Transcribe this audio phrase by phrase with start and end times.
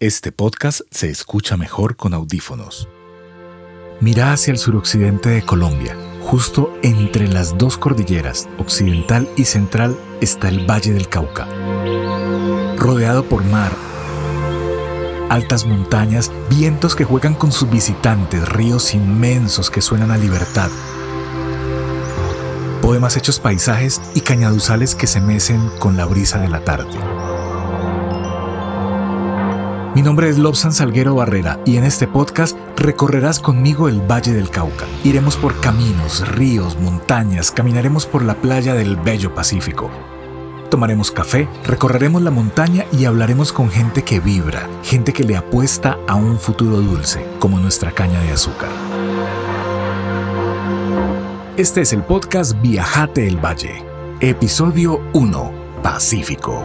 [0.00, 2.88] Este podcast se escucha mejor con audífonos.
[4.00, 5.94] Mira hacia el suroccidente de Colombia.
[6.22, 11.46] Justo entre las dos cordilleras, occidental y central, está el Valle del Cauca.
[12.78, 13.72] Rodeado por mar,
[15.28, 20.70] altas montañas, vientos que juegan con sus visitantes, ríos inmensos que suenan a libertad,
[22.80, 27.19] poemas hechos paisajes y cañaduzales que se mecen con la brisa de la tarde.
[30.00, 34.48] Mi nombre es Lobsan Salguero Barrera y en este podcast recorrerás conmigo el Valle del
[34.48, 34.86] Cauca.
[35.04, 39.90] Iremos por caminos, ríos, montañas, caminaremos por la playa del Bello Pacífico.
[40.70, 45.98] Tomaremos café, recorreremos la montaña y hablaremos con gente que vibra, gente que le apuesta
[46.08, 48.70] a un futuro dulce, como nuestra caña de azúcar.
[51.58, 53.84] Este es el podcast Viajate el Valle,
[54.22, 56.64] episodio 1, Pacífico.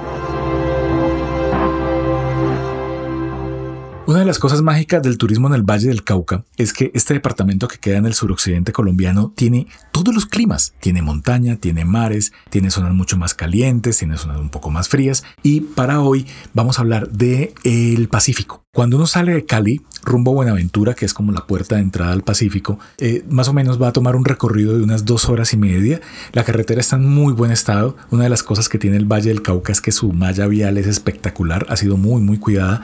[4.08, 7.16] Una de las cosas mágicas del turismo en el Valle del Cauca es que este
[7.16, 10.76] departamento que queda en el suroccidente colombiano tiene todos los climas.
[10.80, 15.24] Tiene montaña, tiene mares, tiene zonas mucho más calientes, tiene zonas un poco más frías.
[15.42, 18.62] Y para hoy vamos a hablar de el Pacífico.
[18.72, 22.12] Cuando uno sale de Cali rumbo a Buenaventura, que es como la puerta de entrada
[22.12, 25.52] al Pacífico, eh, más o menos va a tomar un recorrido de unas dos horas
[25.54, 26.00] y media.
[26.32, 27.98] La carretera está en muy buen estado.
[28.12, 30.78] Una de las cosas que tiene el Valle del Cauca es que su malla vial
[30.78, 32.84] es espectacular, ha sido muy, muy cuidada.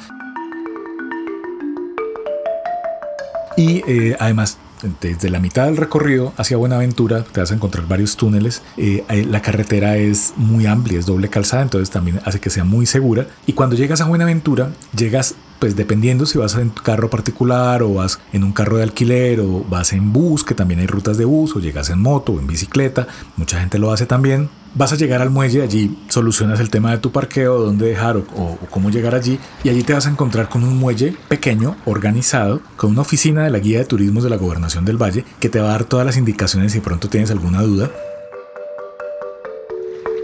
[3.62, 4.58] Y eh, además,
[5.02, 8.64] desde la mitad del recorrido hacia Buenaventura te vas a encontrar varios túneles.
[8.76, 12.88] Eh, la carretera es muy amplia, es doble calzada, entonces también hace que sea muy
[12.88, 13.28] segura.
[13.46, 18.20] Y cuando llegas a Buenaventura, llegas pues dependiendo si vas en carro particular o vas
[18.34, 21.56] en un carro de alquiler o vas en bus, que también hay rutas de bus,
[21.56, 24.50] o llegas en moto o en bicicleta, mucha gente lo hace también.
[24.74, 28.22] Vas a llegar al muelle, allí solucionas el tema de tu parqueo, dónde dejar o,
[28.36, 32.62] o, cómo llegar allí, y allí te vas a encontrar con un muelle pequeño, organizado,
[32.76, 35.60] con una oficina de la guía de turismos de la gobernación del valle, que te
[35.60, 37.92] va a dar todas las indicaciones si pronto tienes alguna duda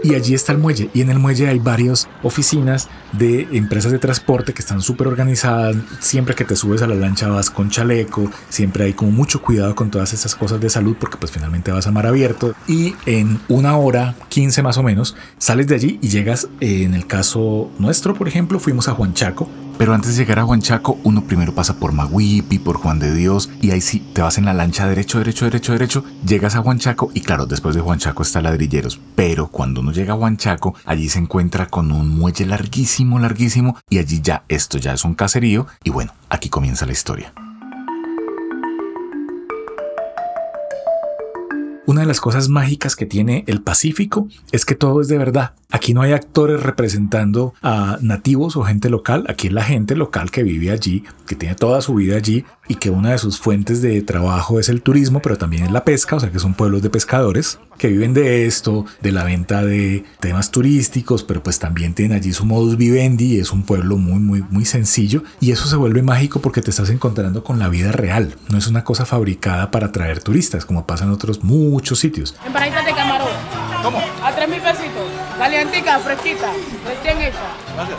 [0.02, 0.90] y allí está el muelle.
[0.94, 5.76] Y en el muelle hay varias oficinas de empresas de transporte que están súper organizadas.
[6.00, 8.30] Siempre que te subes a la lancha vas con chaleco.
[8.48, 11.86] Siempre hay como mucho cuidado con todas esas cosas de salud porque pues finalmente vas
[11.86, 12.54] a mar abierto.
[12.66, 16.94] Y en una hora, 15 más o menos, sales de allí y llegas, eh, en
[16.94, 21.22] el caso nuestro, por ejemplo, fuimos a Juanchaco pero antes de llegar a Huanchaco, uno
[21.22, 24.52] primero pasa por Maguipi, por Juan de Dios, y ahí sí te vas en la
[24.52, 29.00] lancha derecho, derecho, derecho, derecho, llegas a Huanchaco, y claro, después de Huanchaco está Ladrilleros.
[29.14, 33.98] Pero cuando uno llega a Huanchaco, allí se encuentra con un muelle larguísimo, larguísimo, y
[33.98, 37.32] allí ya esto ya es un caserío, y bueno, aquí comienza la historia.
[41.88, 45.54] Una de las cosas mágicas que tiene el Pacífico es que todo es de verdad.
[45.70, 49.26] Aquí no hay actores representando a nativos o gente local.
[49.28, 52.76] Aquí es la gente local que vive allí, que tiene toda su vida allí y
[52.76, 56.16] que una de sus fuentes de trabajo es el turismo, pero también es la pesca,
[56.16, 60.04] o sea que son pueblos de pescadores que viven de esto, de la venta de
[60.20, 64.18] temas turísticos, pero pues también tienen allí su modus vivendi y es un pueblo muy,
[64.18, 67.92] muy, muy sencillo y eso se vuelve mágico porque te estás encontrando con la vida
[67.92, 72.34] real, no es una cosa fabricada para atraer turistas como pasa en otros muchos sitios.
[72.44, 73.28] En de camarón.
[73.82, 74.02] ¿Cómo?
[75.58, 76.52] Calientica, fresquita,
[76.86, 77.38] recién hecha.
[77.74, 77.98] Gracias.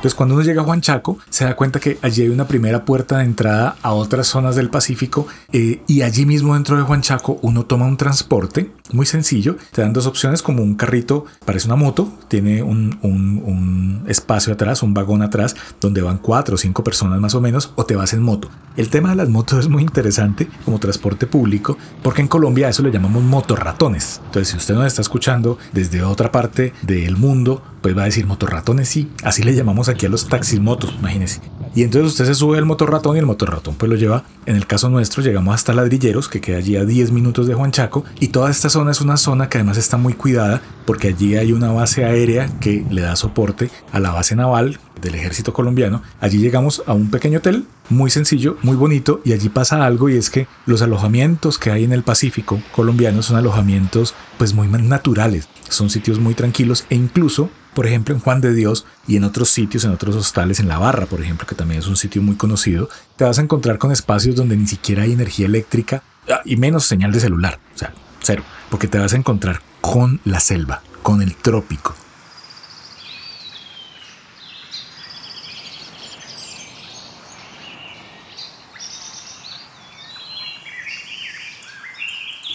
[0.00, 3.18] Entonces cuando uno llega a Huanchaco se da cuenta que allí hay una primera puerta
[3.18, 7.64] de entrada a otras zonas del Pacífico eh, y allí mismo dentro de Huanchaco uno
[7.64, 9.56] toma un transporte muy sencillo.
[9.72, 14.82] Te dan dos opciones como un carrito, parece una moto, tiene un, un espacio atrás,
[14.82, 18.12] un vagón atrás donde van cuatro o cinco personas más o menos o te vas
[18.12, 18.50] en moto.
[18.76, 22.82] El tema de las motos es muy interesante como transporte público porque en Colombia eso
[22.82, 24.20] le llamamos motorratones.
[24.26, 28.26] Entonces si usted nos está escuchando desde otra parte del mundo pues va a decir
[28.26, 31.40] motorratones sí, así le llamamos aquí a los taxis motos, imagínese.
[31.74, 34.66] Y entonces usted se sube al motorratón y el motorratón pues lo lleva, en el
[34.66, 38.50] caso nuestro llegamos hasta Ladrilleros, que queda allí a 10 minutos de Juanchaco, y toda
[38.50, 42.04] esta zona es una zona que además está muy cuidada porque allí hay una base
[42.04, 46.02] aérea que le da soporte a la base naval del ejército colombiano.
[46.20, 50.16] Allí llegamos a un pequeño hotel, muy sencillo, muy bonito, y allí pasa algo y
[50.16, 55.48] es que los alojamientos que hay en el Pacífico colombiano son alojamientos pues muy naturales,
[55.68, 59.50] son sitios muy tranquilos e incluso por ejemplo, en Juan de Dios y en otros
[59.50, 62.36] sitios, en otros hostales, en La Barra, por ejemplo, que también es un sitio muy
[62.36, 66.56] conocido, te vas a encontrar con espacios donde ni siquiera hay energía eléctrica ah, y
[66.56, 70.82] menos señal de celular, o sea, cero, porque te vas a encontrar con la selva,
[71.02, 71.94] con el trópico,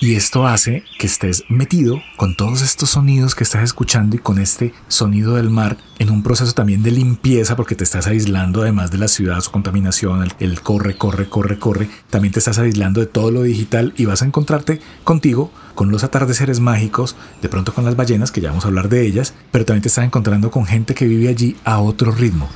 [0.05, 4.37] Y esto hace que estés metido con todos estos sonidos que estás escuchando y con
[4.37, 8.91] este sonido del mar en un proceso también de limpieza porque te estás aislando además
[8.91, 11.89] de la ciudad, su contaminación, el, el corre, corre, corre, corre.
[12.11, 16.03] También te estás aislando de todo lo digital y vas a encontrarte contigo con los
[16.03, 19.65] atardeceres mágicos, de pronto con las ballenas, que ya vamos a hablar de ellas, pero
[19.65, 22.47] también te estás encontrando con gente que vive allí a otro ritmo.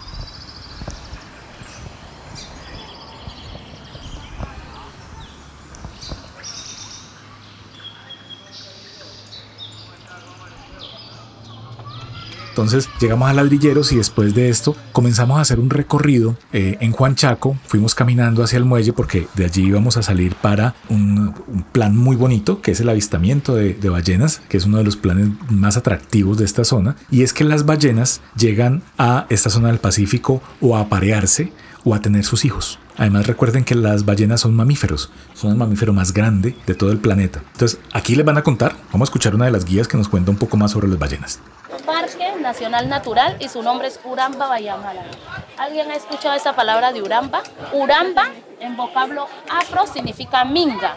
[12.59, 16.91] Entonces llegamos a ladrilleros y después de esto comenzamos a hacer un recorrido eh, en
[16.91, 17.57] Juan Chaco.
[17.65, 21.33] Fuimos caminando hacia el muelle porque de allí íbamos a salir para un,
[21.71, 24.97] plan muy bonito que es el avistamiento de, de, ballenas, que es uno de los
[24.97, 26.97] planes más atractivos de esta zona.
[27.09, 31.53] Y es que las ballenas llegan a esta zona del Pacífico o a aparearse
[31.85, 32.77] o a tener sus hijos.
[32.97, 36.97] Además recuerden que las ballenas son mamíferos, son el mamífero más grande de todo el
[36.97, 37.41] planeta.
[37.53, 40.09] Entonces aquí les van a contar, vamos a escuchar una de las guías que nos
[40.09, 41.39] cuenta un poco más sobre las ballenas.
[41.85, 45.03] Parque Nacional Natural y su nombre es Uramba Bayamala.
[45.57, 47.43] ¿Alguien ha escuchado esa palabra de Uramba?
[47.73, 50.95] Uramba en vocablo afro significa minga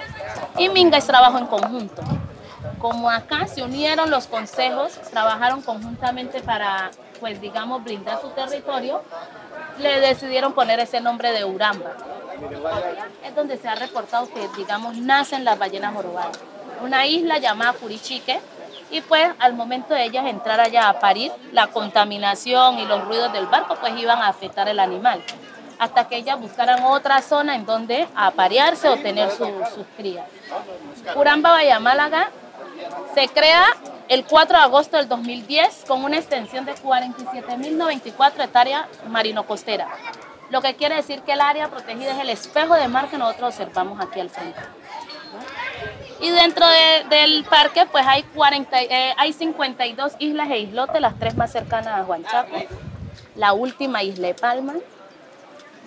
[0.57, 2.03] y minga es trabajo en conjunto.
[2.79, 6.91] Como acá se unieron los consejos, trabajaron conjuntamente para,
[7.21, 9.03] pues digamos, brindar su territorio,
[9.79, 11.93] le decidieron poner ese nombre de Uramba.
[13.25, 16.39] Es donde se ha reportado que, digamos, nacen las ballenas jorobadas.
[16.83, 18.41] Una isla llamada Curichique,
[18.93, 23.33] y pues al momento de ellas entrar allá a parir, la contaminación y los ruidos
[23.33, 25.23] del barco pues iban a afectar el animal,
[25.79, 30.27] hasta que ellas buscaran otra zona en donde aparearse o tener sus crías.
[31.17, 32.31] Uramba Bahía Málaga
[33.15, 33.65] se crea
[34.09, 39.89] el 4 de agosto del 2010 con una extensión de 47.094 hectáreas marino-costera,
[40.51, 43.59] lo que quiere decir que el área protegida es el espejo de mar que nosotros
[43.59, 44.61] observamos aquí al frente.
[46.23, 46.65] Y dentro
[47.11, 51.89] del parque pues hay, 40, eh, hay 52 islas e islotes, las tres más cercanas
[51.89, 52.57] a Huanchaco.
[53.35, 54.75] La última isla de Palma.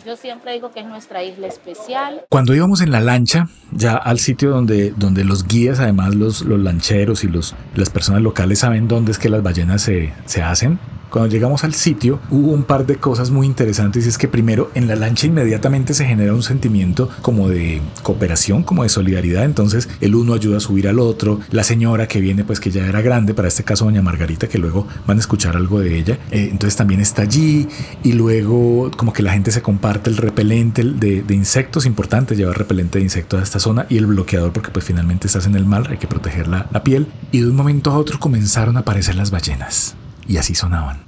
[0.05, 2.25] Yo siempre digo que es nuestra isla especial.
[2.29, 6.59] Cuando íbamos en la lancha, ya al sitio donde, donde los guías, además los, los
[6.59, 10.79] lancheros y los, las personas locales saben dónde es que las ballenas se, se hacen,
[11.15, 14.69] cuando llegamos al sitio hubo un par de cosas muy interesantes y es que primero
[14.75, 19.87] en la lancha inmediatamente se genera un sentimiento como de cooperación, como de solidaridad, entonces
[20.01, 22.99] el uno ayuda a subir al otro, la señora que viene pues que ya era
[22.99, 26.49] grande, para este caso doña Margarita que luego van a escuchar algo de ella, eh,
[26.51, 27.65] entonces también está allí
[28.03, 32.57] y luego como que la gente se comparte el repelente de, de insectos, importante llevar
[32.57, 35.65] repelente de insectos a esta zona y el bloqueador porque pues finalmente estás en el
[35.65, 37.07] mar, hay que proteger la, la piel.
[37.31, 39.95] Y de un momento a otro comenzaron a aparecer las ballenas
[40.27, 41.05] y así sonaban.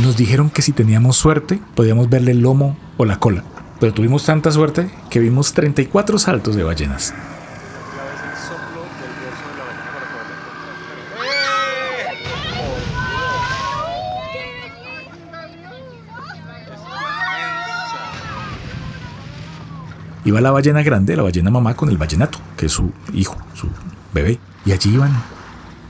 [0.00, 3.44] Nos dijeron que si teníamos suerte podíamos verle el lomo o la cola,
[3.78, 7.14] pero tuvimos tanta suerte que vimos 34 saltos de ballenas.
[20.24, 23.68] Iba la ballena grande, la ballena mamá, con el ballenato, que es su hijo, su
[24.12, 24.38] bebé.
[24.66, 25.10] Y allí iban,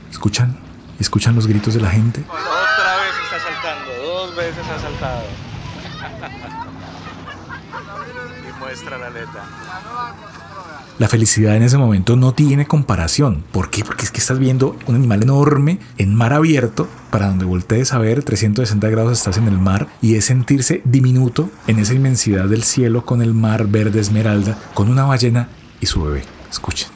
[0.09, 0.57] escuchan,
[0.99, 2.23] escuchan los gritos de la gente.
[2.29, 5.21] Otra vez está saltando, dos veces ha saltado.
[8.49, 9.43] y muestra la aleta.
[11.01, 13.43] La felicidad en ese momento no tiene comparación.
[13.51, 13.83] ¿Por qué?
[13.83, 17.97] Porque es que estás viendo un animal enorme en mar abierto, para donde voltees a
[17.97, 22.61] ver 360 grados estás en el mar y es sentirse diminuto en esa inmensidad del
[22.61, 26.21] cielo con el mar verde esmeralda, con una ballena y su bebé.
[26.51, 26.89] Escuchen.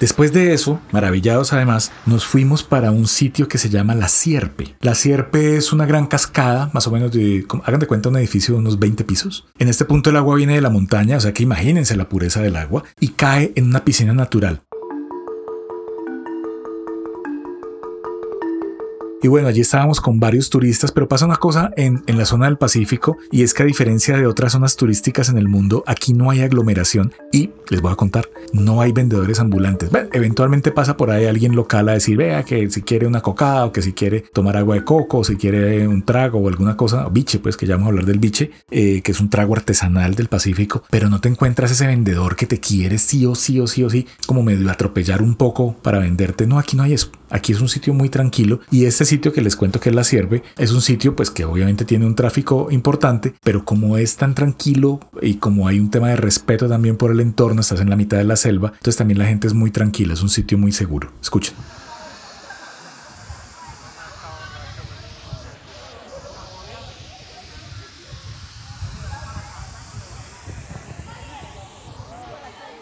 [0.00, 4.74] Después de eso, maravillados además, nos fuimos para un sitio que se llama La Sierpe.
[4.80, 8.54] La Sierpe es una gran cascada, más o menos de, hagan de cuenta, un edificio
[8.54, 9.46] de unos 20 pisos.
[9.58, 12.40] En este punto el agua viene de la montaña, o sea que imagínense la pureza
[12.40, 14.62] del agua, y cae en una piscina natural.
[19.22, 22.46] Y bueno, allí estábamos con varios turistas, pero pasa una cosa en, en, la zona
[22.46, 26.14] del Pacífico y es que a diferencia de otras zonas turísticas en el mundo, aquí
[26.14, 29.90] no hay aglomeración y les voy a contar, no hay vendedores ambulantes.
[29.90, 33.66] Bueno, eventualmente pasa por ahí alguien local a decir, vea que si quiere una cocada
[33.66, 36.76] o que si quiere tomar agua de coco o si quiere un trago o alguna
[36.76, 39.28] cosa, o biche, pues que ya vamos a hablar del biche, eh, que es un
[39.28, 43.34] trago artesanal del Pacífico, pero no te encuentras ese vendedor que te quiere sí o
[43.34, 46.46] sí o sí o sí, como medio atropellar un poco para venderte.
[46.46, 47.10] No, aquí no hay eso.
[47.30, 50.04] Aquí es un sitio muy tranquilo y este sitio que les cuento que es La
[50.04, 54.34] Sierve es un sitio pues que obviamente tiene un tráfico importante, pero como es tan
[54.34, 57.96] tranquilo y como hay un tema de respeto también por el entorno, estás en la
[57.96, 60.70] mitad de la selva, entonces también la gente es muy tranquila, es un sitio muy
[60.70, 61.10] seguro.
[61.20, 61.54] Escuchen.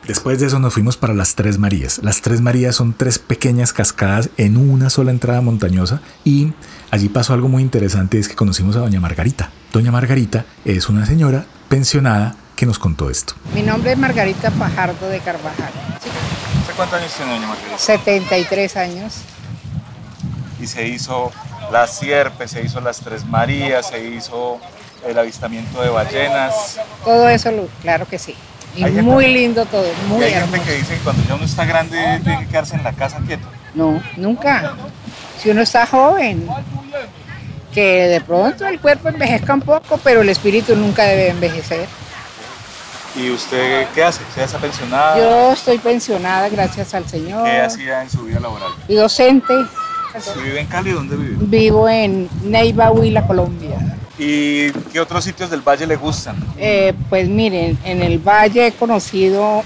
[0.08, 2.00] Después de eso nos fuimos para las Tres Marías.
[2.02, 6.54] Las Tres Marías son tres pequeñas cascadas en una sola entrada montañosa y
[6.90, 9.50] allí pasó algo muy interesante, es que conocimos a Doña Margarita.
[9.70, 13.34] Doña Margarita es una señora pensionada que nos contó esto.
[13.54, 15.72] Mi nombre es Margarita Fajardo de Carvajal.
[15.98, 17.76] ¿Hace cuántos años tiene doña Margarita?
[17.76, 19.14] 73 años.
[20.58, 21.30] Y se hizo
[21.70, 24.58] la sierpe, se hizo las Tres Marías, se hizo
[25.06, 26.80] el avistamiento de ballenas.
[27.04, 27.50] Todo eso,
[27.82, 28.34] claro que sí.
[28.78, 31.64] Y muy lindo todo, Y muy hay gente que dice que cuando ya uno está
[31.64, 33.46] grande tiene que quedarse en la casa quieto.
[33.74, 34.74] No, nunca.
[35.38, 36.48] Si uno está joven,
[37.72, 41.86] que de pronto el cuerpo envejezca un poco, pero el espíritu nunca debe envejecer.
[43.16, 44.22] ¿Y usted qué hace?
[44.22, 45.18] ¿Usted está pensionada?
[45.18, 47.44] Yo estoy pensionada, gracias al Señor.
[47.44, 48.70] ¿Qué hacía en su vida laboral?
[48.86, 49.54] Y docente.
[50.20, 51.36] Si vive en Cali, ¿dónde vive?
[51.40, 53.96] Vivo en Neiva, Huila, Colombia.
[54.18, 56.36] ¿Y qué otros sitios del valle le gustan?
[56.58, 59.62] Eh, pues miren, en el valle he conocido,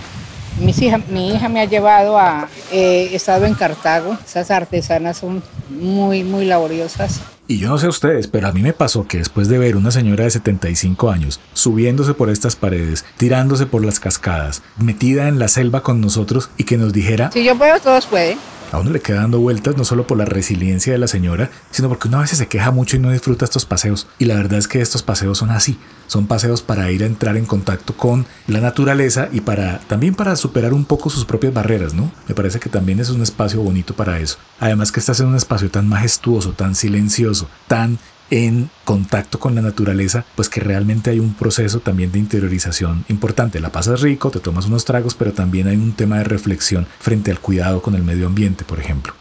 [0.61, 5.17] mis hija, mi hija me ha llevado a, eh, he estado en Cartago, esas artesanas
[5.19, 7.21] son muy, muy laboriosas.
[7.49, 9.91] Y yo no sé ustedes, pero a mí me pasó que después de ver una
[9.91, 15.49] señora de 75 años subiéndose por estas paredes, tirándose por las cascadas, metida en la
[15.49, 18.39] selva con nosotros y que nos dijera, Si yo puedo, todos pueden.
[18.73, 21.89] A uno le queda dando vueltas no solo por la resiliencia de la señora, sino
[21.89, 24.09] porque uno a veces se queja mucho y no disfruta estos paseos.
[24.19, 25.79] Y la verdad es que estos paseos son así.
[26.07, 30.37] Son paseos para ir a entrar en contacto con la naturaleza y para también para
[30.37, 32.11] superar un poco sus propias barreras, ¿no?
[32.29, 34.37] Me parece que también es un espacio bonito para eso.
[34.59, 37.99] Además que estás en un espacio tan majestuoso, tan silencioso, tan
[38.33, 43.61] en contacto con la naturaleza, pues que realmente hay un proceso también de interiorización importante.
[43.61, 47.31] La pasas rico, te tomas unos tragos, pero también hay un tema de reflexión frente
[47.31, 49.13] al cuidado con el medio ambiente, por ejemplo.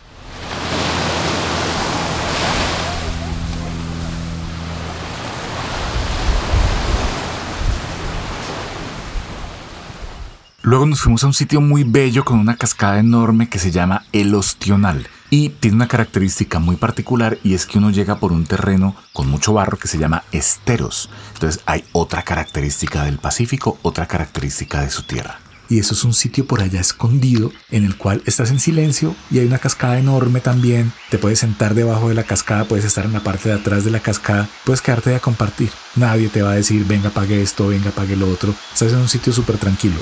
[10.62, 14.06] Luego nos fuimos a un sitio muy bello con una cascada enorme que se llama
[14.14, 18.46] El Ostional y tiene una característica muy particular y es que uno llega por un
[18.46, 21.10] terreno con mucho barro que se llama esteros.
[21.34, 25.40] Entonces hay otra característica del Pacífico, otra característica de su tierra.
[25.70, 29.40] Y eso es un sitio por allá escondido en el cual estás en silencio y
[29.40, 30.92] hay una cascada enorme también.
[31.10, 33.92] Te puedes sentar debajo de la cascada, puedes estar en la parte de atrás de
[33.92, 35.70] la cascada, puedes quedarte a compartir.
[35.96, 38.54] Nadie te va a decir, venga, pague esto, venga, pague lo otro.
[38.74, 40.02] Estás en un sitio súper tranquilo.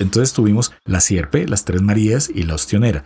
[0.00, 3.04] Entonces tuvimos la Sierpe, las Tres Marías y la Ostionera.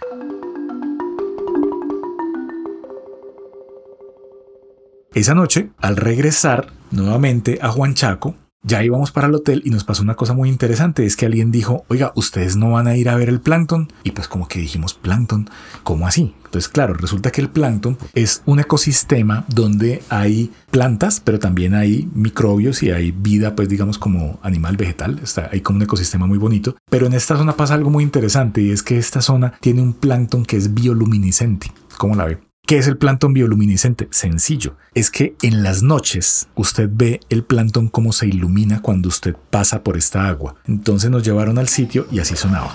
[5.13, 10.03] Esa noche, al regresar nuevamente a Huanchaco, ya íbamos para el hotel y nos pasó
[10.03, 13.15] una cosa muy interesante, es que alguien dijo, oiga, ustedes no van a ir a
[13.15, 13.93] ver el plancton.
[14.03, 15.49] Y pues como que dijimos, plancton,
[15.83, 16.35] ¿cómo así?
[16.47, 22.09] Entonces, claro, resulta que el plancton es un ecosistema donde hay plantas, pero también hay
[22.15, 25.21] microbios y hay vida, pues digamos como animal vegetal.
[25.23, 26.77] Está, hay como un ecosistema muy bonito.
[26.89, 29.95] Pero en esta zona pasa algo muy interesante y es que esta zona tiene un
[29.95, 31.73] plancton que es bioluminiscente.
[31.99, 32.54] ¿Cómo la ve?
[32.67, 34.09] ¿Qué es el plancton bioluminiscente?
[34.11, 34.77] Sencillo.
[34.95, 39.83] Es que en las noches usted ve el plancton como se ilumina cuando usted pasa
[39.83, 40.55] por esta agua.
[40.67, 42.75] Entonces nos llevaron al sitio y así sonaba.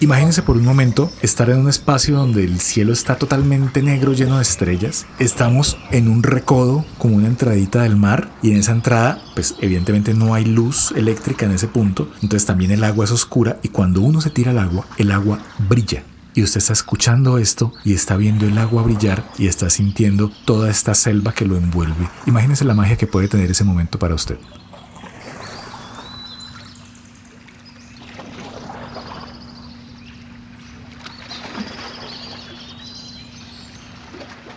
[0.00, 4.36] Imagínense por un momento estar en un espacio donde el cielo está totalmente negro, lleno
[4.36, 5.06] de estrellas.
[5.18, 10.14] Estamos en un recodo, como una entradita del mar, y en esa entrada, pues evidentemente
[10.14, 14.00] no hay luz eléctrica en ese punto, entonces también el agua es oscura y cuando
[14.00, 16.04] uno se tira al agua, el agua brilla.
[16.32, 20.70] Y usted está escuchando esto y está viendo el agua brillar y está sintiendo toda
[20.70, 22.08] esta selva que lo envuelve.
[22.26, 24.38] Imagínese la magia que puede tener ese momento para usted.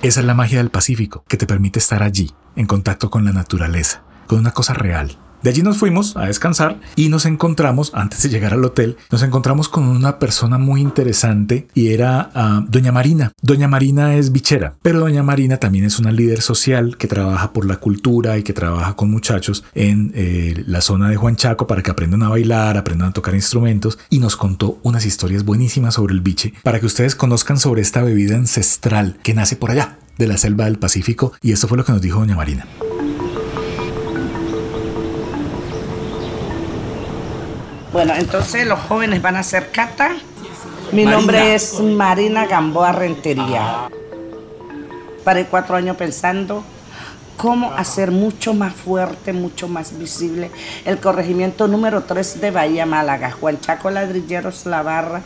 [0.03, 3.33] Esa es la magia del Pacífico, que te permite estar allí, en contacto con la
[3.33, 5.15] naturaleza, con una cosa real.
[5.43, 9.23] De allí nos fuimos a descansar y nos encontramos, antes de llegar al hotel, nos
[9.23, 13.31] encontramos con una persona muy interesante y era ah, Doña Marina.
[13.41, 17.65] Doña Marina es bichera, pero Doña Marina también es una líder social que trabaja por
[17.65, 21.81] la cultura y que trabaja con muchachos en eh, la zona de Juan Chaco para
[21.81, 26.13] que aprendan a bailar, aprendan a tocar instrumentos y nos contó unas historias buenísimas sobre
[26.13, 30.27] el biche para que ustedes conozcan sobre esta bebida ancestral que nace por allá de
[30.27, 32.67] la selva del Pacífico y esto fue lo que nos dijo Doña Marina.
[37.91, 40.11] Bueno, entonces los jóvenes van a hacer cata.
[40.91, 41.11] Mi Marina.
[41.11, 43.89] nombre es Marina Gamboa Rentería.
[45.23, 46.63] Paré cuatro años pensando
[47.37, 50.51] cómo hacer mucho más fuerte, mucho más visible
[50.85, 55.21] el corregimiento número 3 de Bahía Málaga, Juan Chaco Ladrilleros La Barra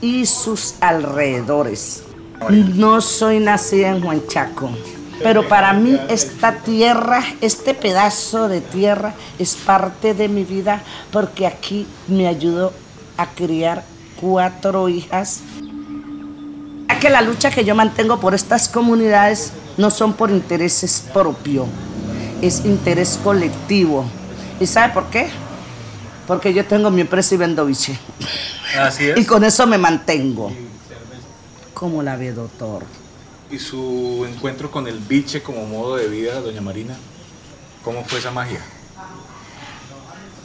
[0.00, 2.04] y sus alrededores.
[2.50, 4.70] No soy nacida en Juan Chaco,
[5.22, 11.46] pero para mí esta tierra, este pedazo de tierra es parte de mi vida porque
[11.46, 12.72] aquí me ayudó
[13.16, 13.84] a criar
[14.20, 15.42] cuatro hijas
[16.88, 21.66] ya que la lucha que yo mantengo por estas comunidades no son por intereses propios,
[22.42, 24.04] es interés colectivo.
[24.58, 25.28] ¿Y sabe por qué?
[26.26, 27.98] Porque yo tengo mi empresa y vendo biche.
[28.78, 30.50] Así Y con eso me mantengo.
[31.74, 32.82] ¿Cómo la ve, doctor?
[33.50, 36.94] ¿Y su encuentro con el biche como modo de vida, Doña Marina?
[37.82, 38.60] ¿Cómo fue esa magia?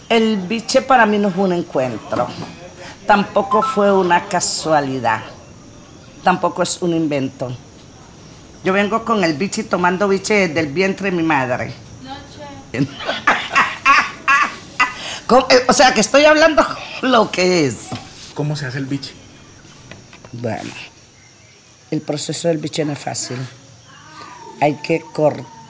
[0.07, 2.27] El biche para mí no fue un encuentro,
[3.07, 5.22] tampoco fue una casualidad,
[6.24, 7.55] tampoco es un invento.
[8.63, 11.74] Yo vengo con el biche y tomando biche del vientre de mi madre.
[15.27, 15.48] ¿Cómo?
[15.50, 16.65] Eh, O sea, que estoy hablando
[17.01, 17.88] lo que es.
[18.33, 19.13] ¿Cómo se hace el biche?
[20.31, 20.72] Bueno,
[21.93, 23.38] el proceso del biche no es fácil.
[24.59, 25.03] Hay que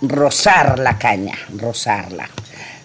[0.01, 2.29] rozar la caña, rozarla.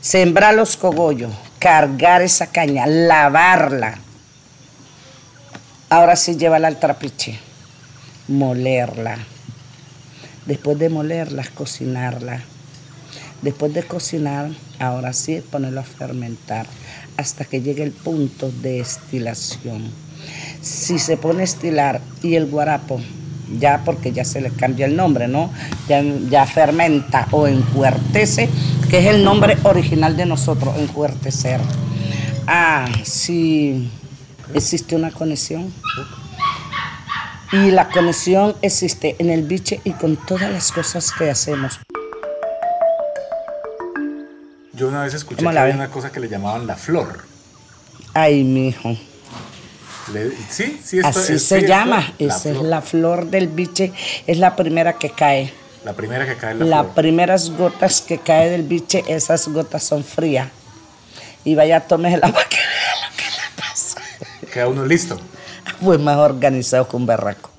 [0.00, 3.98] Sembrar los cogollos, cargar esa caña, lavarla.
[5.90, 7.38] Ahora sí llévala al trapiche,
[8.26, 9.18] molerla.
[10.46, 12.42] Después de molerla, cocinarla.
[13.42, 16.66] Después de cocinar, ahora sí ponerlo a fermentar
[17.16, 19.90] hasta que llegue el punto de estilación.
[20.60, 23.00] Si se pone a estilar y el guarapo,
[23.58, 25.50] ya porque ya se le cambia el nombre, ¿no?
[25.88, 28.48] Ya, ya fermenta o encuertece,
[28.90, 31.60] que es el nombre original de nosotros, encuertecer.
[32.46, 33.90] Ah, sí,
[34.54, 35.72] existe una conexión.
[37.52, 41.80] Y la conexión existe en el biche y con todas las cosas que hacemos.
[44.74, 47.24] Yo una vez escuché ¿Cómo que había una cosa que le llamaban la flor.
[48.14, 48.96] Ay, mijo.
[50.12, 52.12] Le- sí, sí, esto- Así es- se sí, llama.
[52.18, 53.92] La, Esa es la flor del biche.
[54.26, 55.52] Es la primera que cae.
[55.84, 56.94] La primera que cae la Las flor.
[56.94, 60.48] primeras gotas que cae del biche, esas gotas son frías.
[61.44, 64.00] Y vaya, tome el agua que vea lo que le pasa.
[64.52, 65.18] Queda uno listo.
[65.82, 67.50] Fue más organizado que un berraco.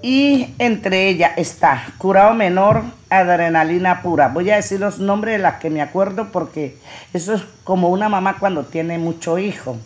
[0.00, 4.28] Y entre ellas está curado menor, adrenalina pura.
[4.28, 6.76] Voy a decir los nombres de las que me acuerdo porque
[7.12, 9.76] eso es como una mamá cuando tiene mucho hijo.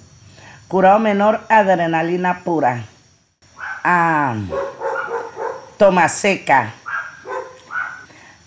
[0.72, 2.82] Curado menor, adrenalina pura.
[3.84, 4.36] Ah,
[5.76, 6.72] tomaseca.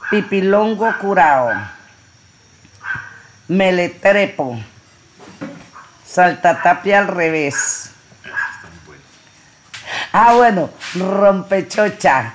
[0.09, 1.51] Pipilongo curado.
[3.47, 4.57] Meletrepo.
[6.03, 7.91] Saltatapia al revés.
[10.11, 12.33] Ah, bueno, rompechocha.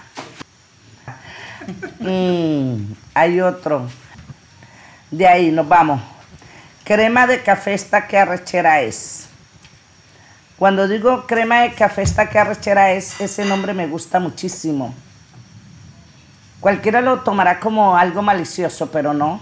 [1.98, 3.90] Mm, hay otro.
[5.11, 6.00] De ahí nos vamos.
[6.85, 9.29] Crema de café esta que arrechera es.
[10.60, 14.92] Cuando digo crema de café esta que arrechera es, ese nombre me gusta muchísimo.
[16.60, 19.40] Cualquiera lo tomará como algo malicioso, pero no.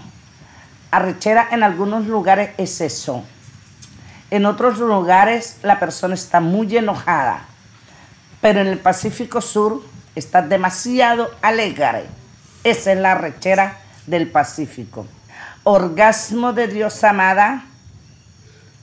[0.91, 3.25] Arrechera en algunos lugares es eso.
[4.31, 7.41] En otros lugares la persona está muy enojada,
[8.39, 9.83] pero en el Pacífico Sur
[10.15, 12.05] está demasiado alegre.
[12.63, 13.77] Esa es la arrechera
[14.07, 15.05] del Pacífico.
[15.65, 17.65] Orgasmo de Dios amada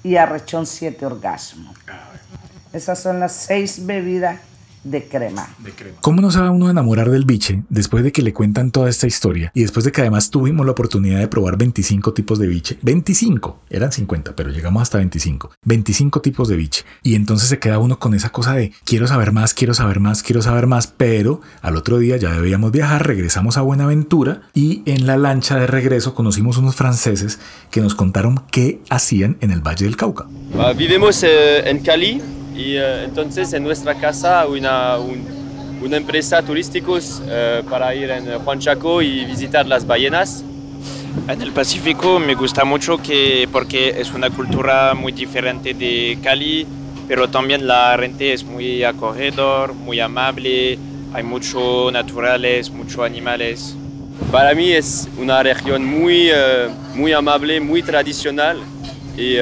[0.03, 1.75] y arrechón siete orgasmos.
[2.77, 4.39] Esas son las seis bebidas
[4.91, 5.49] de crema.
[6.01, 8.89] ¿Cómo no se va uno a enamorar del biche después de que le cuentan toda
[8.89, 9.51] esta historia?
[9.55, 12.79] Y después de que además tuvimos la oportunidad de probar 25 tipos de biche.
[12.83, 15.51] 25, eran 50, pero llegamos hasta 25.
[15.65, 16.85] 25 tipos de biche.
[17.03, 20.23] Y entonces se queda uno con esa cosa de quiero saber más, quiero saber más,
[20.23, 20.87] quiero saber más.
[20.87, 25.67] Pero al otro día ya debíamos viajar, regresamos a Buenaventura y en la lancha de
[25.67, 30.27] regreso conocimos unos franceses que nos contaron qué hacían en el Valle del Cauca.
[30.59, 32.23] Ah, Vivimos eh, en Cali
[32.57, 35.27] y eh, entonces en nuestra casa una, un-
[35.83, 40.42] una empresa turísticos eh, para ir en Juan Chaco y visitar las ballenas.
[41.29, 46.66] En el Pacífico me gusta mucho que, porque es una cultura muy diferente de Cali,
[47.09, 50.79] pero también la gente es muy acogedor, muy amable,
[51.12, 53.77] hay muchos naturales, muchos animales.
[54.33, 58.59] Para mí es una región muy, eh, muy amable, muy tradicional
[59.16, 59.37] y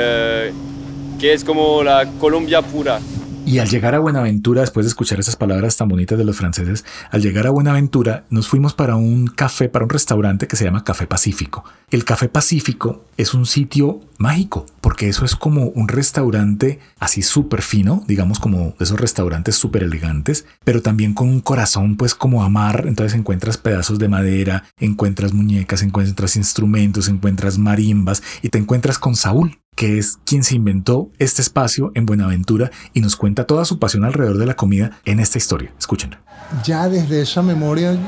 [1.19, 3.01] que es como la Colombia pura.
[3.47, 6.83] Y al llegar a Buenaventura, después de escuchar esas palabras tan bonitas de los franceses,
[7.11, 10.83] al llegar a Buenaventura nos fuimos para un café, para un restaurante que se llama
[10.83, 11.63] Café Pacífico.
[11.91, 17.61] El Café Pacífico es un sitio mágico, porque eso es como un restaurante así súper
[17.61, 22.87] fino, digamos como esos restaurantes súper elegantes, pero también con un corazón pues como amar,
[22.87, 29.17] entonces encuentras pedazos de madera, encuentras muñecas, encuentras instrumentos, encuentras marimbas y te encuentras con
[29.17, 33.79] Saúl, que es quien se inventó este espacio en Buenaventura y nos cuenta toda su
[33.79, 35.73] pasión alrededor de la comida en esta historia.
[35.79, 36.17] Escuchen.
[36.65, 37.99] Ya desde esa memoria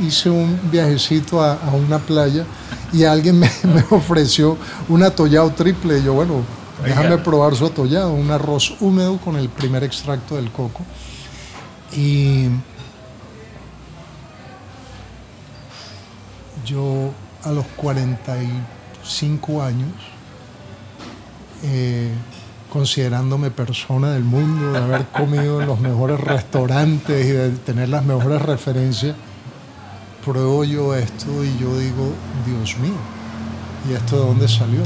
[0.00, 2.44] hice un viajecito a, una playa
[2.92, 3.50] y alguien me,
[3.90, 4.56] ofreció
[4.88, 5.98] un atollado triple.
[5.98, 6.42] Y yo, bueno,
[6.84, 10.84] déjame probar su atollado, un arroz húmedo con el primer extracto del coco.
[11.94, 12.46] Y
[16.64, 17.10] yo
[17.44, 19.92] a los 45 años
[21.62, 22.10] eh,
[22.72, 28.04] considerándome persona del mundo, de haber comido en los mejores restaurantes y de tener las
[28.04, 29.14] mejores referencias,
[30.24, 32.12] pruebo yo esto y yo digo,
[32.46, 32.94] Dios mío,
[33.88, 34.80] ¿y esto de dónde salió?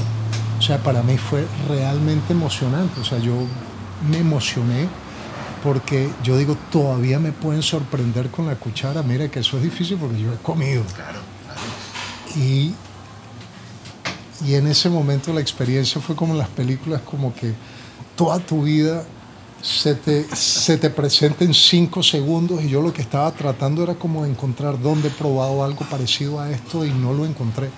[0.58, 3.34] O sea, para mí fue realmente emocionante, o sea, yo
[4.10, 4.88] me emocioné
[5.62, 9.96] porque yo digo, todavía me pueden sorprender con la cuchara, mira que eso es difícil
[9.96, 10.82] porque yo he comido.
[10.94, 11.20] Claro,
[12.36, 12.74] Y
[14.44, 17.54] y en ese momento la experiencia fue como en las películas, como que
[18.16, 19.04] toda tu vida
[19.62, 23.94] se te, se te presenta en cinco segundos y yo lo que estaba tratando era
[23.94, 27.70] como encontrar dónde he probado algo parecido a esto y no lo encontré.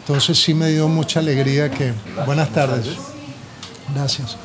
[0.00, 1.92] Entonces sí me dio mucha alegría que...
[2.26, 2.88] Buenas tardes.
[3.94, 4.36] Gracias.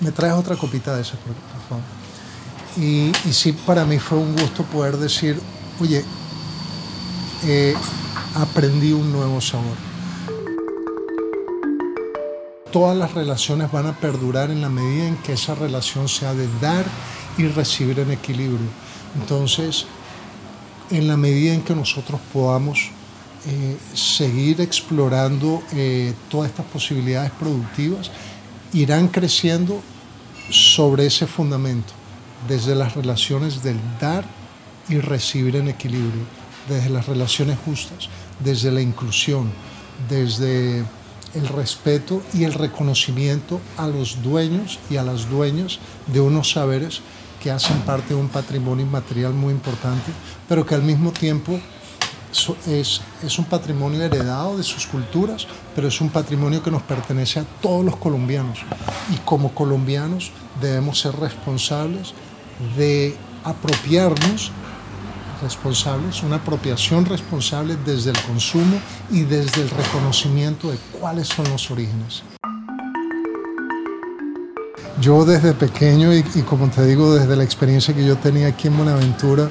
[0.00, 1.34] ¿Me, traes otra copita de esa, por,
[1.68, 1.84] favor?
[2.76, 5.38] Y, y, sí, para mí fue un gusto poder decir,
[5.80, 6.02] oye,
[7.44, 7.74] eh,
[8.34, 9.93] aprendí un nuevo sabor
[12.74, 16.48] todas las relaciones van a perdurar en la medida en que esa relación sea de
[16.60, 16.84] dar
[17.38, 18.66] y recibir en equilibrio.
[19.14, 19.86] Entonces,
[20.90, 22.90] en la medida en que nosotros podamos
[23.46, 28.10] eh, seguir explorando eh, todas estas posibilidades productivas,
[28.72, 29.80] irán creciendo
[30.50, 31.92] sobre ese fundamento,
[32.48, 34.24] desde las relaciones del dar
[34.88, 36.24] y recibir en equilibrio,
[36.68, 38.08] desde las relaciones justas,
[38.40, 39.52] desde la inclusión,
[40.08, 40.84] desde
[41.34, 47.00] el respeto y el reconocimiento a los dueños y a las dueñas de unos saberes
[47.42, 50.10] que hacen parte de un patrimonio inmaterial muy importante,
[50.48, 51.60] pero que al mismo tiempo
[52.66, 57.40] es, es un patrimonio heredado de sus culturas, pero es un patrimonio que nos pertenece
[57.40, 58.60] a todos los colombianos.
[59.12, 62.14] Y como colombianos debemos ser responsables
[62.76, 64.50] de apropiarnos
[65.42, 68.78] responsables, una apropiación responsable desde el consumo
[69.10, 72.22] y desde el reconocimiento de cuáles son los orígenes.
[75.00, 78.76] Yo desde pequeño y, como te digo, desde la experiencia que yo tenía aquí en
[78.76, 79.50] Buenaventura,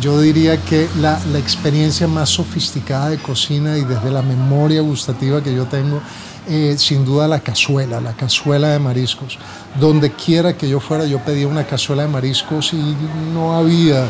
[0.00, 5.40] yo diría que la, la, experiencia más sofisticada de cocina y desde la memoria gustativa
[5.42, 6.00] que yo tengo,
[6.46, 9.38] eh, sin duda la cazuela, la cazuela de mariscos.
[9.80, 12.96] Donde quiera que yo fuera, yo pedía una cazuela de mariscos y
[13.32, 14.06] no había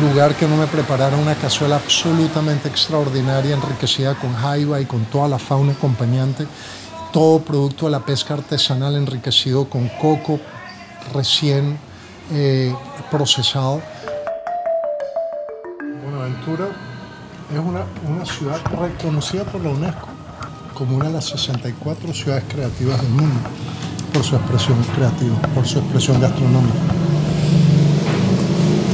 [0.00, 5.28] lugar que no me preparara una cazuela absolutamente extraordinaria, enriquecida con jaiba y con toda
[5.28, 6.46] la fauna acompañante,
[7.12, 10.40] todo producto de la pesca artesanal enriquecido con coco
[11.12, 11.78] recién
[12.32, 12.74] eh,
[13.10, 13.80] procesado.
[16.02, 16.68] Buenaventura
[17.52, 20.08] es una, una ciudad reconocida por la UNESCO
[20.74, 23.40] como una de las 64 ciudades creativas del mundo
[24.12, 27.13] por su expresión creativa, por su expresión gastronómica.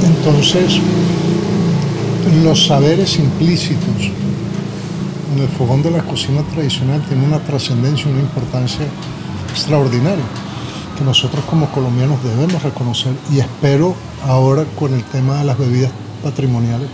[0.03, 0.79] Entonces,
[2.43, 4.11] los saberes implícitos
[5.35, 8.85] en el fogón de la cocina tradicional tienen una trascendencia y una importancia
[9.49, 10.23] extraordinaria
[10.97, 13.95] que nosotros como colombianos debemos reconocer y espero
[14.27, 15.91] ahora con el tema de las bebidas
[16.23, 16.89] patrimoniales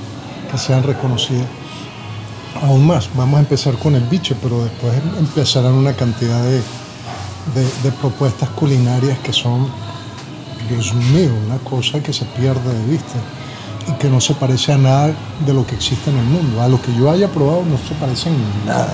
[0.51, 1.47] que sean reconocidas
[2.61, 3.09] aún más.
[3.15, 6.61] Vamos a empezar con el biche, pero después empezarán una cantidad de,
[7.83, 9.67] de propuestas culinarias que son
[10.69, 13.15] Dios mío, una cosa que se pierde de vista
[13.87, 15.13] y que no se parece a nada
[15.45, 16.61] de lo que existe en el mundo.
[16.61, 18.93] A lo que yo haya probado no se parece en nada.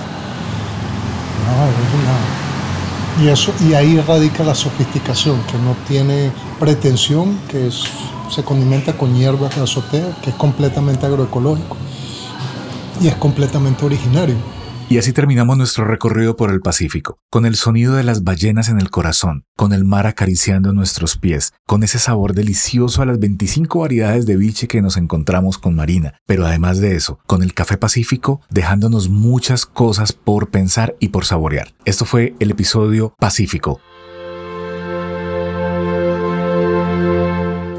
[1.46, 3.24] Nada, nada.
[3.24, 7.70] Y, eso, y ahí radica la sofisticación, que no tiene pretensión, que
[8.30, 11.78] se condimenta con hierbas de azotea, que es completamente agroecológico
[13.02, 14.36] y es completamente originario.
[14.94, 18.78] Y así terminamos nuestro recorrido por el Pacífico, con el sonido de las ballenas en
[18.78, 23.80] el corazón, con el mar acariciando nuestros pies, con ese sabor delicioso a las 25
[23.80, 27.76] variedades de biche que nos encontramos con Marina, pero además de eso, con el café
[27.78, 31.74] Pacífico dejándonos muchas cosas por pensar y por saborear.
[31.86, 33.82] Esto fue el episodio Pacífico.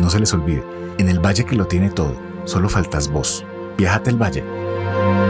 [0.00, 0.64] No se les olvide,
[0.98, 3.46] en el valle que lo tiene todo, solo faltas vos.
[3.78, 5.23] Viajate al valle.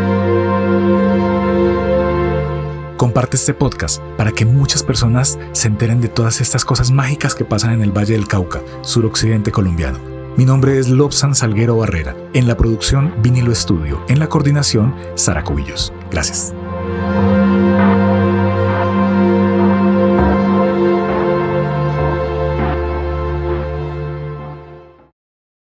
[2.96, 7.44] Comparte este podcast para que muchas personas se enteren de todas estas cosas mágicas que
[7.44, 9.98] pasan en el Valle del Cauca, suroccidente colombiano.
[10.37, 12.16] Mi nombre es Lobsan Salguero Barrera.
[12.33, 14.04] En la producción Vinilo Estudio.
[14.09, 15.92] En la coordinación, Sara Cubillos.
[16.11, 16.52] Gracias.